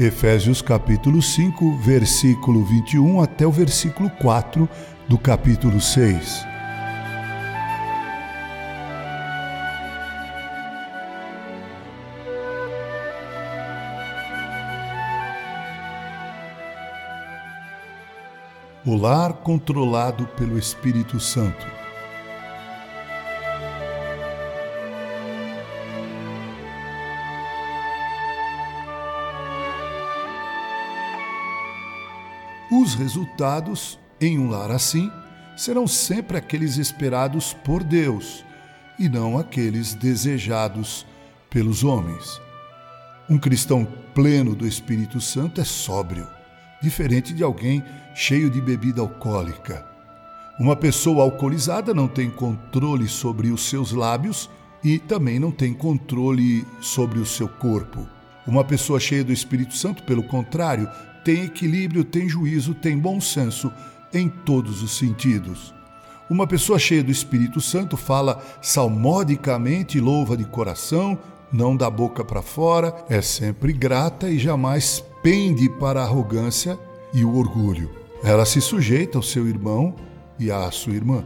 Efésios 0.00 0.62
capítulo 0.62 1.20
5, 1.20 1.76
versículo 1.76 2.64
21 2.64 3.20
até 3.20 3.46
o 3.46 3.52
versículo 3.52 4.08
4 4.08 4.66
do 5.06 5.18
capítulo 5.18 5.78
6. 5.78 6.42
O 18.86 18.96
lar 18.96 19.34
controlado 19.42 20.26
pelo 20.28 20.58
Espírito 20.58 21.20
Santo. 21.20 21.66
Os 32.70 32.94
resultados 32.94 33.98
em 34.20 34.38
um 34.38 34.48
lar 34.48 34.70
assim 34.70 35.10
serão 35.56 35.88
sempre 35.88 36.36
aqueles 36.36 36.76
esperados 36.76 37.52
por 37.52 37.82
Deus 37.82 38.44
e 38.96 39.08
não 39.08 39.36
aqueles 39.36 39.92
desejados 39.92 41.04
pelos 41.50 41.82
homens. 41.82 42.40
Um 43.28 43.38
cristão 43.38 43.84
pleno 44.14 44.54
do 44.54 44.68
Espírito 44.68 45.20
Santo 45.20 45.60
é 45.60 45.64
sóbrio, 45.64 46.28
diferente 46.80 47.34
de 47.34 47.42
alguém 47.42 47.82
cheio 48.14 48.48
de 48.48 48.60
bebida 48.60 49.00
alcoólica. 49.00 49.84
Uma 50.60 50.76
pessoa 50.76 51.24
alcoolizada 51.24 51.92
não 51.92 52.06
tem 52.06 52.30
controle 52.30 53.08
sobre 53.08 53.50
os 53.50 53.68
seus 53.68 53.90
lábios 53.90 54.48
e 54.84 54.98
também 54.98 55.40
não 55.40 55.50
tem 55.50 55.74
controle 55.74 56.64
sobre 56.80 57.18
o 57.18 57.26
seu 57.26 57.48
corpo. 57.48 58.06
Uma 58.46 58.62
pessoa 58.62 59.00
cheia 59.00 59.24
do 59.24 59.32
Espírito 59.32 59.76
Santo, 59.76 60.02
pelo 60.04 60.22
contrário, 60.22 60.88
tem 61.24 61.44
equilíbrio, 61.44 62.04
tem 62.04 62.28
juízo, 62.28 62.74
tem 62.74 62.98
bom 62.98 63.20
senso 63.20 63.72
em 64.12 64.28
todos 64.28 64.82
os 64.82 64.96
sentidos. 64.96 65.74
Uma 66.28 66.46
pessoa 66.46 66.78
cheia 66.78 67.02
do 67.02 67.10
Espírito 67.10 67.60
Santo 67.60 67.96
fala 67.96 68.40
salmodicamente, 68.62 69.98
louva 69.98 70.36
de 70.36 70.44
coração, 70.44 71.18
não 71.52 71.76
da 71.76 71.90
boca 71.90 72.24
para 72.24 72.42
fora, 72.42 72.94
é 73.08 73.20
sempre 73.20 73.72
grata 73.72 74.30
e 74.30 74.38
jamais 74.38 75.04
pende 75.22 75.68
para 75.68 76.00
a 76.00 76.04
arrogância 76.04 76.78
e 77.12 77.24
o 77.24 77.36
orgulho. 77.36 77.90
Ela 78.22 78.44
se 78.44 78.60
sujeita 78.60 79.18
ao 79.18 79.22
seu 79.22 79.48
irmão 79.48 79.96
e 80.38 80.50
à 80.50 80.70
sua 80.70 80.94
irmã. 80.94 81.24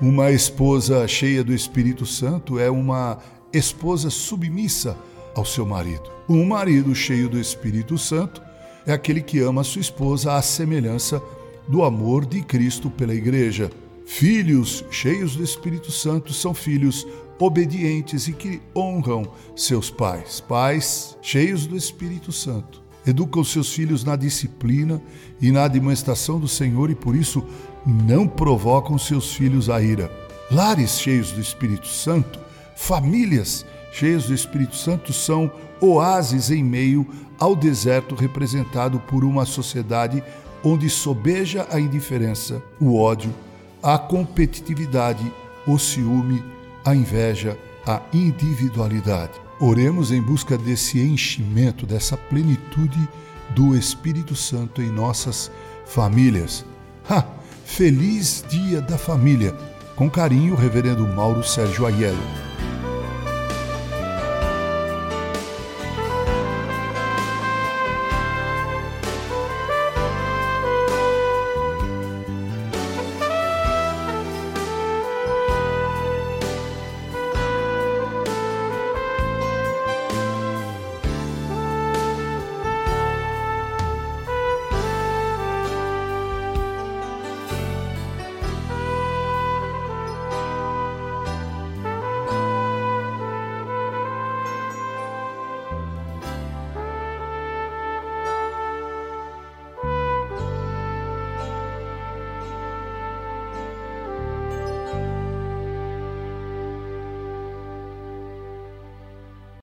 Uma 0.00 0.32
esposa 0.32 1.06
cheia 1.06 1.44
do 1.44 1.54
Espírito 1.54 2.04
Santo 2.04 2.58
é 2.58 2.68
uma 2.68 3.18
esposa 3.52 4.10
submissa 4.10 4.96
ao 5.34 5.44
seu 5.44 5.64
marido. 5.64 6.10
Um 6.28 6.44
marido 6.44 6.94
cheio 6.94 7.28
do 7.28 7.38
Espírito 7.38 7.96
Santo 7.96 8.42
é 8.86 8.92
aquele 8.92 9.22
que 9.22 9.40
ama 9.40 9.64
sua 9.64 9.80
esposa 9.80 10.34
à 10.34 10.42
semelhança 10.42 11.22
do 11.66 11.82
amor 11.82 12.26
de 12.26 12.42
Cristo 12.42 12.90
pela 12.90 13.14
Igreja. 13.14 13.70
Filhos 14.06 14.84
cheios 14.90 15.34
do 15.34 15.42
Espírito 15.42 15.90
Santo 15.90 16.32
são 16.32 16.52
filhos 16.52 17.06
obedientes 17.38 18.28
e 18.28 18.32
que 18.32 18.60
honram 18.76 19.26
seus 19.56 19.90
pais. 19.90 20.40
Pais 20.40 21.16
cheios 21.22 21.66
do 21.66 21.76
Espírito 21.76 22.30
Santo 22.30 22.82
educam 23.06 23.44
seus 23.44 23.72
filhos 23.72 24.04
na 24.04 24.16
disciplina 24.16 25.00
e 25.40 25.50
na 25.50 25.68
demonstração 25.68 26.38
do 26.38 26.48
Senhor 26.48 26.90
e 26.90 26.94
por 26.94 27.14
isso 27.14 27.44
não 27.86 28.26
provocam 28.26 28.98
seus 28.98 29.34
filhos 29.34 29.68
a 29.68 29.80
ira. 29.82 30.10
Lares 30.50 30.98
cheios 30.98 31.32
do 31.32 31.40
Espírito 31.40 31.86
Santo, 31.86 32.38
famílias 32.76 33.64
cheias 33.94 34.24
do 34.24 34.34
Espírito 34.34 34.74
Santo 34.74 35.12
são 35.12 35.50
oásis 35.80 36.50
em 36.50 36.64
meio 36.64 37.06
ao 37.38 37.54
deserto 37.54 38.16
representado 38.16 38.98
por 38.98 39.24
uma 39.24 39.46
sociedade 39.46 40.22
onde 40.64 40.90
sobeja 40.90 41.66
a 41.70 41.78
indiferença, 41.78 42.60
o 42.80 42.98
ódio, 42.98 43.32
a 43.80 43.96
competitividade, 43.96 45.32
o 45.66 45.78
ciúme, 45.78 46.42
a 46.84 46.94
inveja, 46.94 47.56
a 47.86 48.00
individualidade. 48.12 49.32
Oremos 49.60 50.10
em 50.10 50.20
busca 50.20 50.58
desse 50.58 50.98
enchimento, 51.00 51.86
dessa 51.86 52.16
plenitude 52.16 53.08
do 53.50 53.76
Espírito 53.76 54.34
Santo 54.34 54.82
em 54.82 54.90
nossas 54.90 55.50
famílias. 55.86 56.64
Ha! 57.08 57.24
Feliz 57.64 58.44
Dia 58.48 58.80
da 58.80 58.98
Família! 58.98 59.54
Com 59.94 60.10
carinho, 60.10 60.56
Reverendo 60.56 61.06
Mauro 61.06 61.44
Sérgio 61.44 61.86
Aiello. 61.86 62.43